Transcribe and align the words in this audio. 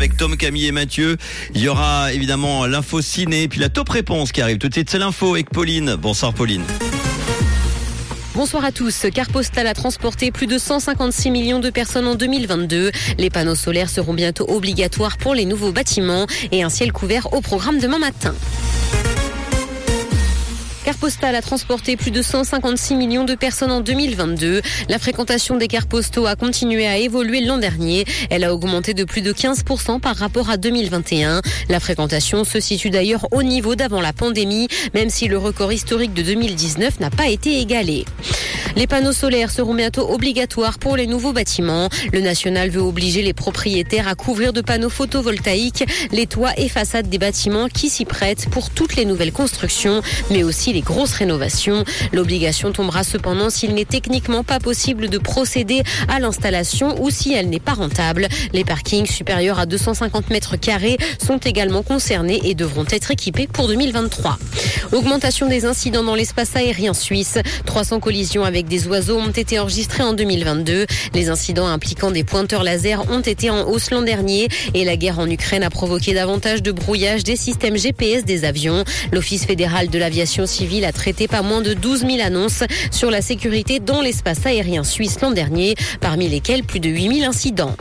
avec 0.00 0.16
Tom, 0.16 0.38
Camille 0.38 0.66
et 0.66 0.72
Mathieu. 0.72 1.18
Il 1.54 1.60
y 1.60 1.68
aura 1.68 2.12
évidemment 2.14 2.66
l'info 2.66 3.02
ciné, 3.02 3.48
puis 3.48 3.60
la 3.60 3.68
top 3.68 3.90
réponse 3.90 4.32
qui 4.32 4.40
arrive 4.40 4.56
tout 4.56 4.68
de 4.68 4.72
suite. 4.72 4.88
C'est 4.88 4.98
l'info 4.98 5.34
avec 5.34 5.50
Pauline. 5.50 5.94
Bonsoir 5.96 6.32
Pauline. 6.32 6.62
Bonsoir 8.34 8.64
à 8.64 8.72
tous. 8.72 9.04
Car 9.12 9.28
Postal 9.28 9.66
a 9.66 9.74
transporté 9.74 10.30
plus 10.30 10.46
de 10.46 10.56
156 10.56 11.30
millions 11.30 11.58
de 11.58 11.68
personnes 11.68 12.06
en 12.06 12.14
2022. 12.14 12.90
Les 13.18 13.28
panneaux 13.28 13.54
solaires 13.54 13.90
seront 13.90 14.14
bientôt 14.14 14.46
obligatoires 14.48 15.18
pour 15.18 15.34
les 15.34 15.44
nouveaux 15.44 15.72
bâtiments 15.72 16.26
et 16.50 16.62
un 16.62 16.70
ciel 16.70 16.92
couvert 16.92 17.34
au 17.34 17.42
programme 17.42 17.78
demain 17.78 17.98
matin. 17.98 18.34
Car 20.84 20.96
Postal 20.96 21.34
a 21.34 21.42
transporté 21.42 21.96
plus 21.96 22.10
de 22.10 22.22
156 22.22 22.94
millions 22.94 23.24
de 23.24 23.34
personnes 23.34 23.70
en 23.70 23.80
2022. 23.80 24.62
La 24.88 24.98
fréquentation 24.98 25.56
des 25.56 25.68
cars 25.68 25.86
postaux 25.86 26.26
a 26.26 26.36
continué 26.36 26.86
à 26.86 26.96
évoluer 26.96 27.40
l'an 27.42 27.58
dernier. 27.58 28.04
Elle 28.30 28.44
a 28.44 28.54
augmenté 28.54 28.94
de 28.94 29.04
plus 29.04 29.20
de 29.20 29.32
15% 29.32 30.00
par 30.00 30.16
rapport 30.16 30.48
à 30.48 30.56
2021. 30.56 31.42
La 31.68 31.80
fréquentation 31.80 32.44
se 32.44 32.60
situe 32.60 32.90
d'ailleurs 32.90 33.26
au 33.32 33.42
niveau 33.42 33.74
d'avant 33.74 34.00
la 34.00 34.12
pandémie, 34.12 34.68
même 34.94 35.10
si 35.10 35.28
le 35.28 35.38
record 35.38 35.72
historique 35.72 36.14
de 36.14 36.22
2019 36.22 37.00
n'a 37.00 37.10
pas 37.10 37.28
été 37.28 37.60
égalé. 37.60 38.04
Les 38.76 38.86
panneaux 38.86 39.12
solaires 39.12 39.50
seront 39.50 39.74
bientôt 39.74 40.12
obligatoires 40.12 40.78
pour 40.78 40.96
les 40.96 41.06
nouveaux 41.06 41.32
bâtiments. 41.32 41.88
Le 42.12 42.20
national 42.20 42.70
veut 42.70 42.80
obliger 42.80 43.22
les 43.22 43.32
propriétaires 43.32 44.08
à 44.08 44.14
couvrir 44.14 44.52
de 44.52 44.60
panneaux 44.60 44.88
photovoltaïques 44.88 45.84
les 46.12 46.26
toits 46.26 46.52
et 46.56 46.68
façades 46.68 47.08
des 47.08 47.18
bâtiments 47.18 47.68
qui 47.68 47.90
s'y 47.90 48.04
prêtent 48.04 48.48
pour 48.50 48.70
toutes 48.70 48.96
les 48.96 49.04
nouvelles 49.04 49.32
constructions, 49.32 50.02
mais 50.30 50.42
aussi 50.42 50.72
les 50.72 50.80
grosses 50.80 51.12
rénovations. 51.12 51.84
L'obligation 52.12 52.72
tombera 52.72 53.04
cependant 53.04 53.50
s'il 53.50 53.74
n'est 53.74 53.84
techniquement 53.84 54.44
pas 54.44 54.60
possible 54.60 55.08
de 55.08 55.18
procéder 55.18 55.82
à 56.08 56.20
l'installation 56.20 57.02
ou 57.02 57.10
si 57.10 57.32
elle 57.34 57.48
n'est 57.48 57.60
pas 57.60 57.74
rentable. 57.74 58.28
Les 58.52 58.64
parkings 58.64 59.06
supérieurs 59.06 59.58
à 59.58 59.66
250 59.66 60.30
mètres 60.30 60.56
carrés 60.56 60.98
sont 61.24 61.38
également 61.38 61.82
concernés 61.82 62.40
et 62.44 62.54
devront 62.54 62.86
être 62.90 63.10
équipés 63.10 63.46
pour 63.46 63.68
2023. 63.68 64.38
Augmentation 64.92 65.48
des 65.48 65.64
incidents 65.64 66.02
dans 66.02 66.14
l'espace 66.14 66.56
aérien 66.56 66.94
suisse. 66.94 67.38
300 67.66 68.00
collisions 68.00 68.44
avec 68.44 68.59
des 68.68 68.86
oiseaux 68.86 69.18
ont 69.18 69.30
été 69.30 69.58
enregistrées 69.58 70.02
en 70.02 70.12
2022. 70.12 70.86
Les 71.14 71.28
incidents 71.28 71.66
impliquant 71.66 72.10
des 72.10 72.24
pointeurs 72.24 72.62
laser 72.62 73.10
ont 73.10 73.20
été 73.20 73.50
en 73.50 73.68
hausse 73.68 73.90
l'an 73.90 74.02
dernier 74.02 74.48
et 74.74 74.84
la 74.84 74.96
guerre 74.96 75.18
en 75.18 75.28
Ukraine 75.28 75.62
a 75.62 75.70
provoqué 75.70 76.14
davantage 76.14 76.62
de 76.62 76.72
brouillage 76.72 77.24
des 77.24 77.36
systèmes 77.36 77.76
GPS 77.76 78.24
des 78.24 78.44
avions. 78.44 78.84
L'Office 79.12 79.46
fédéral 79.46 79.88
de 79.88 79.98
l'aviation 79.98 80.46
civile 80.46 80.84
a 80.84 80.92
traité 80.92 81.28
pas 81.28 81.42
moins 81.42 81.62
de 81.62 81.74
12 81.74 82.00
000 82.00 82.20
annonces 82.22 82.64
sur 82.90 83.10
la 83.10 83.22
sécurité 83.22 83.80
dans 83.80 84.00
l'espace 84.00 84.44
aérien 84.46 84.84
suisse 84.84 85.20
l'an 85.20 85.30
dernier, 85.30 85.74
parmi 86.00 86.28
lesquels 86.28 86.64
plus 86.64 86.80
de 86.80 86.88
8 86.88 87.18
000 87.20 87.28
incidents. 87.28 87.76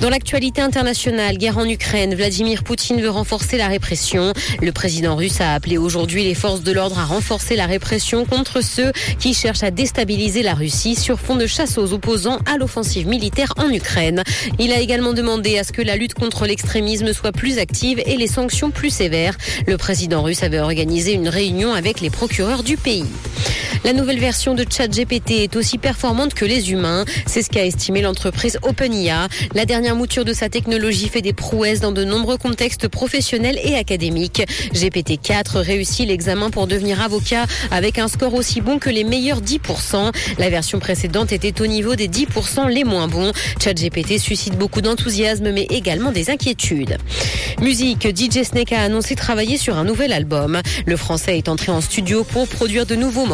Dans 0.00 0.10
l'actualité 0.10 0.60
internationale, 0.60 1.38
guerre 1.38 1.58
en 1.58 1.68
Ukraine, 1.68 2.14
Vladimir 2.14 2.62
Poutine 2.62 3.00
veut 3.00 3.10
renforcer 3.10 3.56
la 3.56 3.66
répression. 3.66 4.32
Le 4.62 4.70
président 4.70 5.16
russe 5.16 5.40
a 5.40 5.54
appelé 5.54 5.76
aujourd'hui 5.76 6.22
les 6.22 6.36
forces 6.36 6.62
de 6.62 6.70
l'ordre 6.70 7.00
à 7.00 7.04
renforcer 7.04 7.56
la 7.56 7.66
répression 7.66 8.24
contre 8.24 8.62
ceux 8.62 8.92
qui 9.18 9.34
cherchent 9.34 9.64
à 9.64 9.72
déstabiliser 9.72 10.44
la 10.44 10.54
Russie 10.54 10.94
sur 10.94 11.18
fond 11.18 11.34
de 11.34 11.48
chasse 11.48 11.78
aux 11.78 11.92
opposants 11.92 12.38
à 12.46 12.58
l'offensive 12.58 13.08
militaire 13.08 13.52
en 13.56 13.70
Ukraine. 13.70 14.22
Il 14.60 14.72
a 14.72 14.78
également 14.78 15.14
demandé 15.14 15.58
à 15.58 15.64
ce 15.64 15.72
que 15.72 15.82
la 15.82 15.96
lutte 15.96 16.14
contre 16.14 16.46
l'extrémisme 16.46 17.12
soit 17.12 17.32
plus 17.32 17.58
active 17.58 18.00
et 18.06 18.16
les 18.16 18.28
sanctions 18.28 18.70
plus 18.70 18.90
sévères. 18.90 19.36
Le 19.66 19.76
président 19.78 20.22
russe 20.22 20.44
avait 20.44 20.60
organisé 20.60 21.12
une 21.12 21.28
réunion 21.28 21.74
avec 21.74 22.00
les 22.00 22.10
procureurs 22.10 22.62
du 22.62 22.76
pays. 22.76 23.04
La 23.84 23.92
nouvelle 23.92 24.18
version 24.18 24.54
de 24.54 24.64
ChatGPT 24.68 25.30
est 25.42 25.56
aussi 25.56 25.78
performante 25.78 26.34
que 26.34 26.44
les 26.44 26.72
humains. 26.72 27.04
C'est 27.26 27.42
ce 27.42 27.48
qu'a 27.48 27.64
estimé 27.64 28.02
l'entreprise 28.02 28.58
OpenIA. 28.62 29.28
La 29.54 29.64
dernière 29.64 29.94
mouture 29.94 30.24
de 30.24 30.32
sa 30.32 30.48
technologie 30.48 31.08
fait 31.08 31.22
des 31.22 31.32
prouesses 31.32 31.80
dans 31.80 31.92
de 31.92 32.04
nombreux 32.04 32.36
contextes 32.36 32.88
professionnels 32.88 33.58
et 33.62 33.76
académiques. 33.76 34.42
GPT-4 34.74 35.58
réussit 35.58 36.08
l'examen 36.08 36.50
pour 36.50 36.66
devenir 36.66 37.00
avocat 37.00 37.46
avec 37.70 37.98
un 37.98 38.08
score 38.08 38.34
aussi 38.34 38.60
bon 38.60 38.78
que 38.78 38.90
les 38.90 39.04
meilleurs 39.04 39.40
10%. 39.40 40.12
La 40.38 40.50
version 40.50 40.80
précédente 40.80 41.32
était 41.32 41.62
au 41.62 41.66
niveau 41.66 41.94
des 41.94 42.08
10% 42.08 42.68
les 42.68 42.84
moins 42.84 43.08
bons. 43.08 43.32
ChatGPT 43.62 44.18
suscite 44.18 44.56
beaucoup 44.58 44.80
d'enthousiasme 44.80 45.52
mais 45.52 45.66
également 45.70 46.12
des 46.12 46.30
inquiétudes. 46.30 46.98
Musique, 47.60 48.08
DJ 48.14 48.42
Snake 48.44 48.72
a 48.72 48.82
annoncé 48.82 49.14
travailler 49.14 49.56
sur 49.56 49.76
un 49.76 49.84
nouvel 49.84 50.12
album. 50.12 50.60
Le 50.86 50.96
français 50.96 51.38
est 51.38 51.48
entré 51.48 51.72
en 51.72 51.80
studio 51.80 52.24
pour 52.24 52.48
produire 52.48 52.86
de 52.86 52.94
nouveaux 52.94 53.26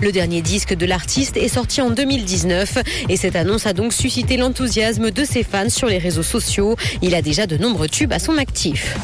Le 0.00 0.10
dernier 0.10 0.42
disque 0.42 0.74
de 0.74 0.86
l'artiste 0.86 1.36
est 1.36 1.48
sorti 1.48 1.80
en 1.80 1.90
2019 1.90 2.78
et 3.08 3.16
cette 3.16 3.36
annonce 3.36 3.66
a 3.66 3.72
donc 3.72 3.92
suscité 3.92 4.36
l'enthousiasme 4.36 5.10
de 5.10 5.24
ses 5.24 5.44
fans 5.44 5.68
sur 5.68 5.86
les 5.86 5.98
réseaux 5.98 6.24
sociaux. 6.24 6.76
Il 7.00 7.14
a 7.14 7.22
déjà 7.22 7.46
de 7.46 7.56
nombreux 7.56 7.88
tubes 7.88 8.12
à 8.12 8.18
son 8.18 8.38
actif. 8.38 8.96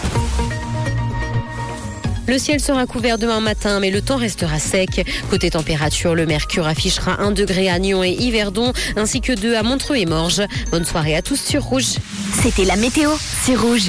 Le 2.26 2.38
ciel 2.38 2.58
sera 2.58 2.86
couvert 2.86 3.18
demain 3.18 3.38
matin, 3.40 3.78
mais 3.78 3.92
le 3.92 4.02
temps 4.02 4.16
restera 4.16 4.58
sec. 4.58 5.06
Côté 5.30 5.50
température, 5.50 6.16
le 6.16 6.26
mercure 6.26 6.66
affichera 6.66 7.22
1 7.22 7.30
degré 7.30 7.68
à 7.68 7.78
Nyon 7.78 8.02
et 8.02 8.10
Yverdon, 8.10 8.72
ainsi 8.96 9.20
que 9.20 9.32
2 9.32 9.54
à 9.54 9.62
Montreux 9.62 9.96
et 9.96 10.06
Morges. 10.06 10.42
Bonne 10.72 10.84
soirée 10.84 11.14
à 11.14 11.22
tous 11.22 11.40
sur 11.40 11.62
Rouge. 11.62 11.94
C'était 12.42 12.64
la 12.64 12.74
météo, 12.74 13.10
c'est 13.44 13.54
Rouge. 13.54 13.84